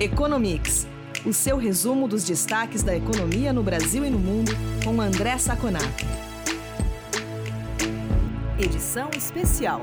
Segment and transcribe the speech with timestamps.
[0.00, 0.86] Economics,
[1.26, 4.52] o seu resumo dos destaques da economia no Brasil e no mundo,
[4.84, 6.06] com André Saconato.
[8.56, 9.80] Edição especial.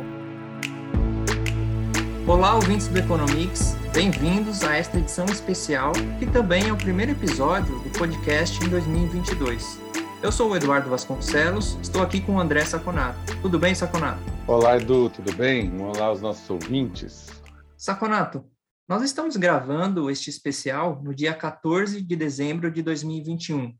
[2.25, 7.77] Olá, ouvintes do Economics, bem-vindos a esta edição especial, que também é o primeiro episódio
[7.79, 9.82] do podcast em 2022.
[10.23, 13.20] Eu sou o Eduardo Vasconcelos, estou aqui com o André Saconato.
[13.41, 14.21] Tudo bem, Saconato?
[14.47, 15.77] Olá, Edu, tudo bem?
[15.82, 17.27] Olá aos nossos ouvintes.
[17.75, 18.46] Saconato,
[18.88, 23.75] nós estamos gravando este especial no dia 14 de dezembro de 2021,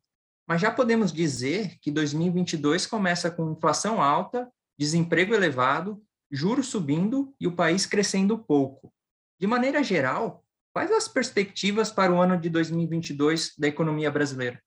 [0.48, 7.48] mas já podemos dizer que 2022 começa com inflação alta, desemprego elevado, juros subindo e
[7.48, 8.92] o país crescendo pouco.
[9.40, 14.60] De maneira geral, quais as perspectivas para o ano de 2022 da economia brasileira?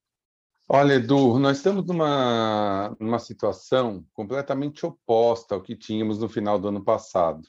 [0.69, 6.69] Olha, Edu, nós estamos numa, numa situação completamente oposta ao que tínhamos no final do
[6.69, 7.49] ano passado.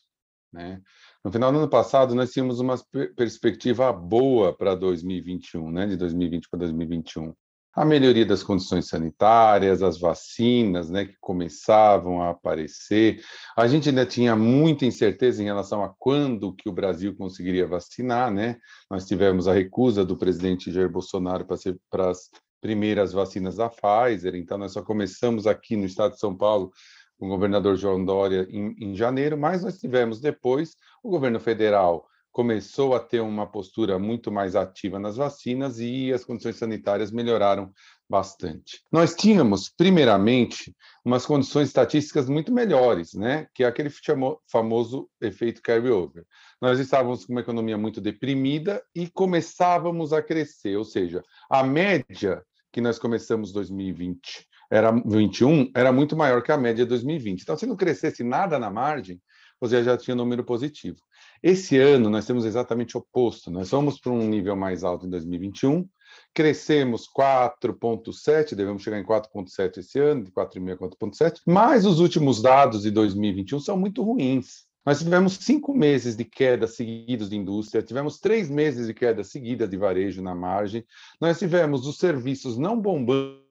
[0.51, 0.81] Né?
[1.23, 2.75] No final do ano passado, nós tínhamos uma
[3.15, 5.85] perspectiva boa para 2021, né?
[5.85, 7.33] de 2020 para 2021.
[7.75, 13.21] A melhoria das condições sanitárias, as vacinas né, que começavam a aparecer.
[13.55, 18.31] A gente ainda tinha muita incerteza em relação a quando que o Brasil conseguiria vacinar.
[18.31, 18.57] Né?
[18.89, 22.29] Nós tivemos a recusa do presidente Jair Bolsonaro para, as
[22.61, 26.71] primeiras vacinas da Pfizer, então nós só começamos aqui no estado de São Paulo
[27.19, 32.95] o governador João Dória em, em janeiro, mas nós tivemos depois o governo federal começou
[32.95, 37.71] a ter uma postura muito mais ativa nas vacinas e as condições sanitárias melhoraram
[38.09, 38.81] bastante.
[38.91, 43.47] Nós tínhamos, primeiramente, umas condições estatísticas muito melhores, né?
[43.53, 43.91] Que é aquele
[44.47, 46.23] famoso efeito carry-over.
[46.61, 52.43] Nós estávamos com uma economia muito deprimida e começávamos a crescer, ou seja, a média
[52.71, 57.41] que nós começamos 2020 era 21, era muito maior que a média de 2020.
[57.41, 59.19] Então, se não crescesse nada na margem,
[59.59, 60.97] você já tinha um número positivo.
[61.43, 63.51] Esse ano, nós temos exatamente o oposto.
[63.51, 65.87] Nós vamos para um nível mais alto em 2021,
[66.33, 72.41] crescemos 4,7, devemos chegar em 4,7 esse ano, de 4,5 a 4,7, mas os últimos
[72.41, 74.69] dados de 2021 são muito ruins.
[74.85, 79.67] Nós tivemos cinco meses de queda seguidos de indústria, tivemos três meses de queda seguida
[79.67, 80.85] de varejo na margem,
[81.19, 83.43] nós tivemos os serviços não bombando,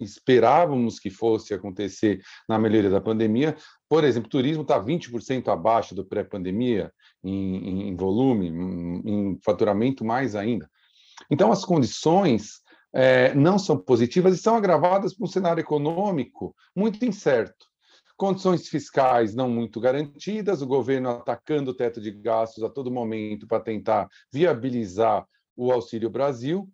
[0.00, 3.56] esperávamos que fosse acontecer na melhoria da pandemia.
[3.88, 10.68] Por exemplo, turismo está 20% abaixo do pré-pandemia em, em, volume, em, faturamento mais ainda.
[11.30, 12.62] Então, as condições
[12.94, 17.66] é, não são positivas e são agravadas por um cenário econômico muito incerto.
[18.16, 23.46] Condições fiscais não muito garantidas, o governo atacando o teto de gastos a todo momento
[23.46, 25.26] para tentar viabilizar
[25.56, 26.68] o Auxílio Brasil,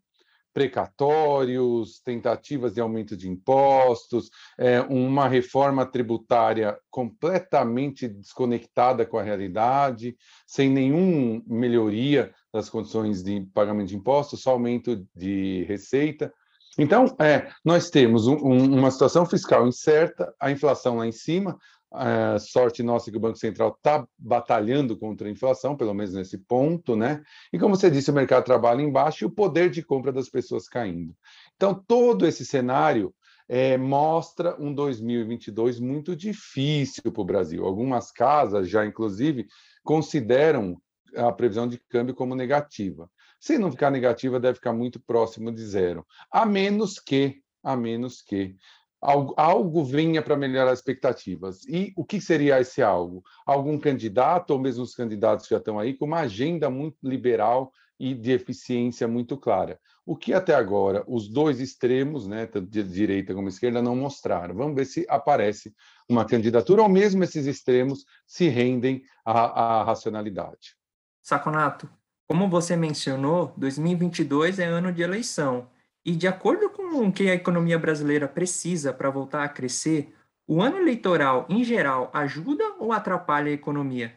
[0.53, 10.17] precatórios, tentativas de aumento de impostos, é, uma reforma tributária completamente desconectada com a realidade,
[10.47, 16.33] sem nenhuma melhoria das condições de pagamento de impostos, só aumento de receita.
[16.79, 21.59] Então, é, nós temos um, uma situação fiscal incerta, a inflação lá em cima,
[21.93, 26.39] a sorte nossa que o Banco Central está batalhando contra a inflação, pelo menos nesse
[26.39, 27.23] ponto, né?
[27.53, 30.69] E como você disse, o mercado trabalha embaixo e o poder de compra das pessoas
[30.69, 31.15] caindo.
[31.57, 33.13] Então, todo esse cenário
[33.49, 37.65] é, mostra um 2022 muito difícil para o Brasil.
[37.65, 39.49] Algumas casas já, inclusive,
[39.83, 40.81] consideram
[41.17, 43.11] a previsão de câmbio como negativa.
[43.41, 48.23] Se não ficar negativa, deve ficar muito próximo de zero, a menos que, a menos
[48.23, 48.55] que
[49.01, 51.65] algo, algo venha para melhorar as expectativas.
[51.67, 53.23] E o que seria esse algo?
[53.47, 57.73] Algum candidato, ou mesmo os candidatos que já estão aí, com uma agenda muito liberal
[57.99, 59.79] e de eficiência muito clara.
[60.07, 64.55] O que até agora os dois extremos, né, tanto de direita como esquerda, não mostraram.
[64.55, 65.75] Vamos ver se aparece
[66.09, 70.75] uma candidatura, ou mesmo esses extremos se rendem à, à racionalidade.
[71.23, 71.89] Saconato,
[72.27, 75.69] como você mencionou, 2022 é ano de eleição.
[76.05, 80.13] E de acordo o que a economia brasileira precisa para voltar a crescer,
[80.47, 84.15] o ano eleitoral, em geral, ajuda ou atrapalha a economia?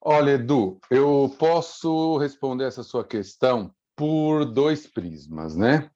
[0.00, 5.90] Olha, Edu, eu posso responder essa sua questão por dois prismas, né?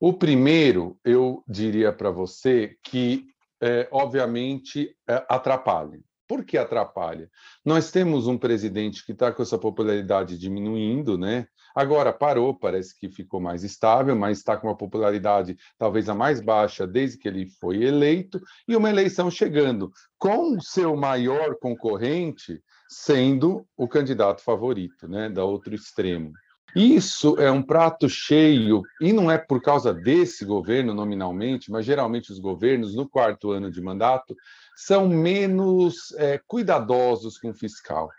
[0.00, 3.26] O primeiro, eu diria para você que,
[3.60, 6.00] é, obviamente, é, atrapalha.
[6.26, 7.30] Por que atrapalha?
[7.64, 11.46] Nós temos um presidente que está com essa popularidade diminuindo, né?
[11.74, 16.40] Agora parou, parece que ficou mais estável, mas está com uma popularidade talvez a mais
[16.40, 23.66] baixa desde que ele foi eleito, e uma eleição chegando, com seu maior concorrente sendo
[23.76, 25.28] o candidato favorito, né?
[25.28, 26.32] Da outro extremo.
[26.74, 32.32] Isso é um prato cheio, e não é por causa desse governo nominalmente, mas geralmente
[32.32, 34.34] os governos, no quarto ano de mandato,
[34.76, 38.10] são menos é, cuidadosos com o fiscal.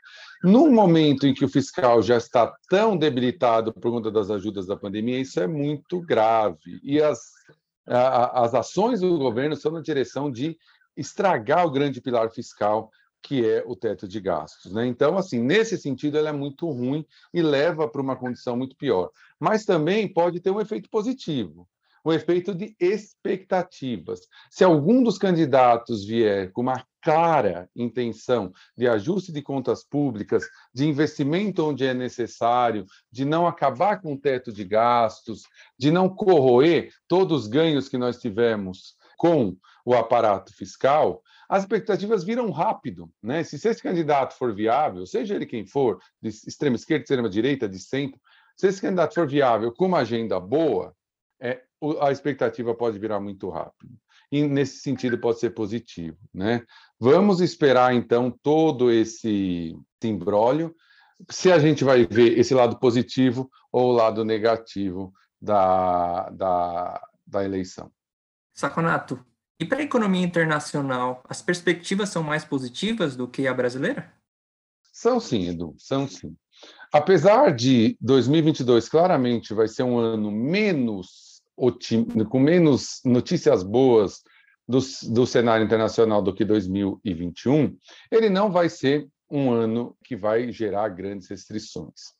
[0.44, 4.76] No momento em que o fiscal já está tão debilitado por conta das ajudas da
[4.76, 6.80] pandemia, isso é muito grave.
[6.84, 7.20] E as,
[7.88, 10.58] a, as ações do governo são na direção de
[10.96, 12.92] estragar o grande pilar fiscal
[13.24, 14.74] que é o teto de gastos.
[14.74, 14.86] Né?
[14.86, 19.10] Então, assim, nesse sentido, ela é muito ruim e leva para uma condição muito pior.
[19.40, 21.66] Mas também pode ter um efeito positivo,
[22.06, 24.28] um efeito de expectativas.
[24.50, 30.86] Se algum dos candidatos vier com uma clara intenção de ajuste de contas públicas, de
[30.86, 35.44] investimento onde é necessário, de não acabar com o teto de gastos,
[35.78, 42.24] de não corroer todos os ganhos que nós tivemos com o aparato fiscal, as expectativas
[42.24, 43.12] viram rápido.
[43.22, 43.44] Né?
[43.44, 47.68] Se esse candidato for viável, seja ele quem for, de extrema esquerda, de extrema direita,
[47.68, 48.20] de centro,
[48.56, 50.96] se esse candidato for viável com uma agenda boa,
[51.40, 51.62] é,
[52.02, 53.94] a expectativa pode virar muito rápido.
[54.32, 56.18] E nesse sentido pode ser positivo.
[56.34, 56.64] Né?
[57.00, 60.76] Vamos esperar, então, todo esse imbróglio,
[61.30, 67.44] se a gente vai ver esse lado positivo ou o lado negativo da, da, da
[67.44, 67.92] eleição.
[68.54, 69.24] Saconato,
[69.60, 74.12] e para a economia internacional, as perspectivas são mais positivas do que a brasileira?
[74.92, 76.36] São sim, Edu, são sim.
[76.92, 81.33] Apesar de 2022 claramente vai ser um ano menos
[82.30, 84.22] com menos notícias boas
[84.68, 84.80] do,
[85.12, 87.76] do cenário internacional do que 2021,
[88.12, 92.14] ele não vai ser um ano que vai gerar grandes restrições.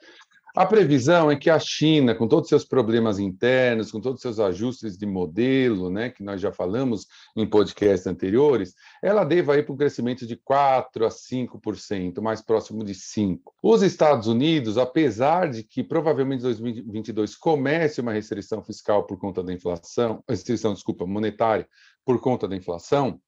[0.56, 4.22] A previsão é que a China, com todos os seus problemas internos, com todos os
[4.22, 9.66] seus ajustes de modelo, né, que nós já falamos em podcasts anteriores, ela deva ir
[9.66, 13.40] para um crescimento de 4 a 5%, mais próximo de 5%.
[13.64, 19.42] Os Estados Unidos, apesar de que provavelmente em 2022 comece uma restrição fiscal por conta
[19.42, 21.68] da inflação, restrição, desculpa, monetária
[22.06, 23.20] por conta da inflação,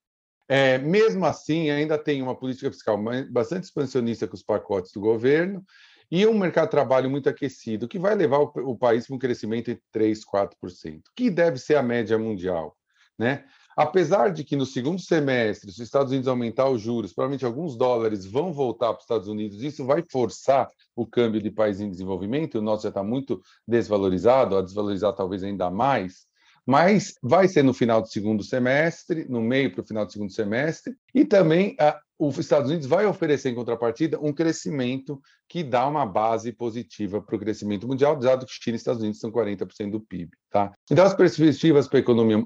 [0.47, 2.99] é, mesmo assim, ainda tem uma política fiscal
[3.31, 5.65] bastante expansionista com os pacotes do governo
[6.11, 9.19] e um mercado de trabalho muito aquecido, que vai levar o, o país para um
[9.19, 12.75] crescimento de 3%, 4%, que deve ser a média mundial.
[13.17, 13.45] Né?
[13.77, 17.75] Apesar de que no segundo semestre, se os Estados Unidos aumentar os juros, provavelmente alguns
[17.77, 21.89] dólares vão voltar para os Estados Unidos, isso vai forçar o câmbio de país em
[21.89, 26.25] desenvolvimento, o nosso já está muito desvalorizado, a desvalorizar talvez ainda mais,
[26.65, 30.31] mas vai ser no final do segundo semestre, no meio para o final do segundo
[30.31, 35.85] semestre, e também a, os Estados Unidos vai oferecer em contrapartida um crescimento que dá
[35.87, 39.91] uma base positiva para o crescimento mundial, dado que China e Estados Unidos são 40%
[39.91, 40.31] do PIB.
[40.49, 40.73] Tá?
[40.89, 42.41] Então, as perspectivas para a economia.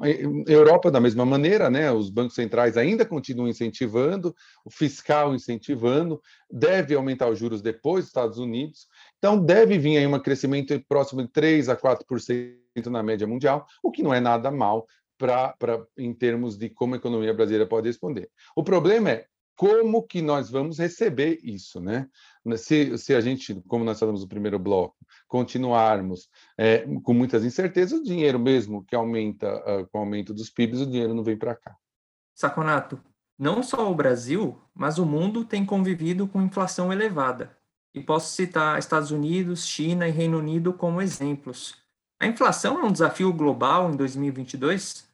[0.48, 1.92] Europa, da mesma maneira, né?
[1.92, 4.36] os bancos centrais ainda continuam incentivando,
[4.66, 6.19] o fiscal incentivando,
[6.50, 8.88] deve aumentar os juros depois dos Estados Unidos.
[9.19, 13.92] Então, deve vir aí um crescimento próximo de 3% a 4% na média mundial, o
[13.92, 14.88] que não é nada mal
[15.19, 18.30] para em termos de como a economia brasileira pode responder.
[18.56, 19.25] O problema é
[19.60, 22.08] como que nós vamos receber isso, né?
[22.56, 24.96] Se, se a gente, como nós falamos no primeiro bloco,
[25.28, 30.50] continuarmos é, com muitas incertezas, o dinheiro mesmo que aumenta uh, com o aumento dos
[30.50, 31.76] PIBs, o dinheiro não vem para cá.
[32.34, 33.02] Saconato,
[33.38, 37.54] não só o Brasil, mas o mundo tem convivido com inflação elevada.
[37.94, 41.76] E posso citar Estados Unidos, China e Reino Unido como exemplos.
[42.18, 45.06] A inflação é um desafio global em 2022?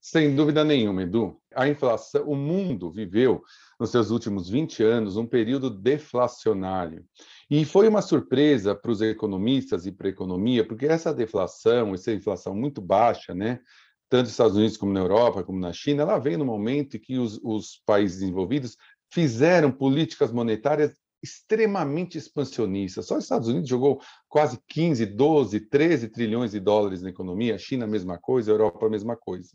[0.00, 1.41] Sem dúvida nenhuma, Edu.
[1.54, 3.42] A inflação, o mundo viveu
[3.78, 7.04] nos seus últimos 20 anos um período deflacionário.
[7.50, 12.12] E foi uma surpresa para os economistas e para a economia, porque essa deflação, essa
[12.12, 13.60] inflação muito baixa, né,
[14.08, 17.00] tanto nos Estados Unidos como na Europa, como na China, ela veio no momento em
[17.00, 18.76] que os, os países desenvolvidos
[19.10, 23.00] fizeram políticas monetárias extremamente expansionista.
[23.00, 27.58] Só os Estados Unidos jogou quase 15, 12, 13 trilhões de dólares na economia, a
[27.58, 29.50] China a mesma coisa, a Europa a mesma coisa.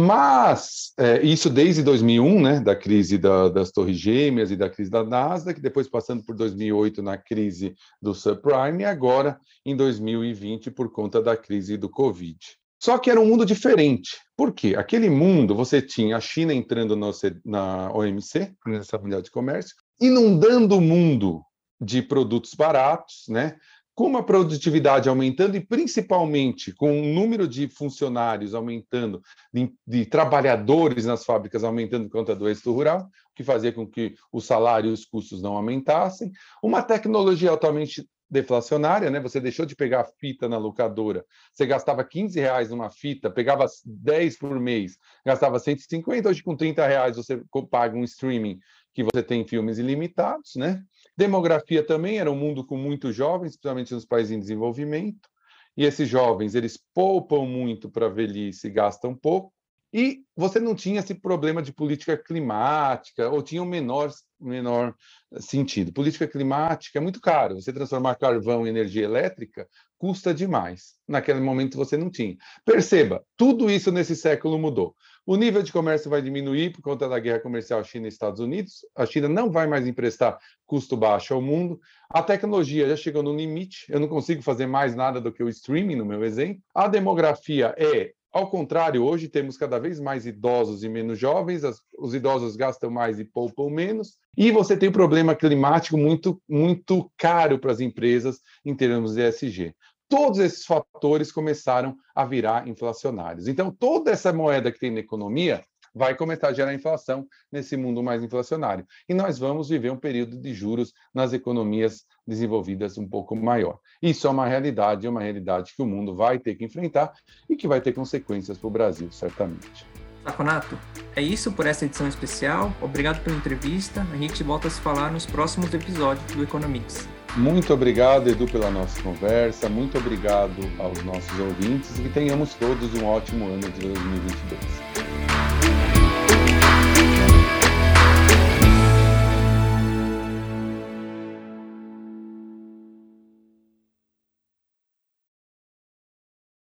[0.00, 4.88] Mas é, isso desde 2001, né, da crise da, das Torres Gêmeas e da crise
[4.88, 10.92] da Nasdaq, depois passando por 2008 na crise do subprime e agora em 2020 por
[10.92, 12.38] conta da crise do Covid.
[12.80, 14.16] Só que era um mundo diferente.
[14.36, 14.76] Por quê?
[14.78, 17.10] Aquele mundo, você tinha a China entrando na,
[17.44, 21.42] na OMC, nessa Mundial de Comércio, inundando o mundo
[21.80, 23.56] de produtos baratos, né?
[23.98, 29.20] Com uma produtividade aumentando e principalmente com o número de funcionários aumentando,
[29.52, 33.84] de, de, trabalhadores nas fábricas aumentando por conta do êxito rural, o que fazia com
[33.84, 36.30] que o salário e os custos não aumentassem,
[36.62, 39.18] uma tecnologia altamente deflacionária, né?
[39.18, 44.38] Você deixou de pegar fita na locadora, você gastava 15 reais numa fita, pegava 10
[44.38, 48.60] por mês, gastava 150, hoje com 30 reais você paga um streaming
[48.94, 50.84] que você tem filmes ilimitados, né?
[51.18, 55.28] Demografia também era um mundo com muitos jovens, principalmente nos países em desenvolvimento,
[55.76, 59.52] e esses jovens, eles poupam muito para velhice e gastam pouco,
[59.92, 64.94] E você não tinha esse problema de política climática, ou tinha um menor, menor
[65.40, 65.92] sentido.
[65.92, 67.54] Política climática é muito caro.
[67.54, 70.94] Você transformar carvão em energia elétrica custa demais.
[71.08, 72.36] Naquele momento você não tinha.
[72.66, 74.94] Perceba, tudo isso nesse século mudou.
[75.30, 78.78] O nível de comércio vai diminuir por conta da guerra comercial China e Estados Unidos.
[78.96, 81.78] A China não vai mais emprestar custo baixo ao mundo.
[82.08, 83.84] A tecnologia já chegou no limite.
[83.90, 86.62] Eu não consigo fazer mais nada do que o streaming, no meu exemplo.
[86.74, 91.80] A demografia é ao contrário, hoje temos cada vez mais idosos e menos jovens, as,
[91.98, 97.10] os idosos gastam mais e poupam menos, e você tem um problema climático muito, muito
[97.16, 99.74] caro para as empresas em termos de ESG.
[100.08, 103.46] Todos esses fatores começaram a virar inflacionários.
[103.46, 105.62] Então, toda essa moeda que tem na economia
[105.94, 108.86] vai começar a gerar inflação nesse mundo mais inflacionário.
[109.08, 113.78] E nós vamos viver um período de juros nas economias desenvolvidas um pouco maior.
[114.00, 117.12] Isso é uma realidade, é uma realidade que o mundo vai ter que enfrentar
[117.48, 119.86] e que vai ter consequências para o Brasil, certamente.
[120.24, 120.78] Saconato,
[121.16, 122.72] é isso por essa edição especial.
[122.82, 124.06] Obrigado pela entrevista.
[124.12, 127.08] A gente volta a se falar nos próximos episódios do Economics.
[127.38, 129.68] Muito obrigado, Edu, pela nossa conversa.
[129.68, 135.27] Muito obrigado aos nossos ouvintes e tenhamos todos um ótimo ano de 2022.